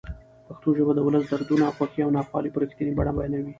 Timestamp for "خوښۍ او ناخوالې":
1.75-2.49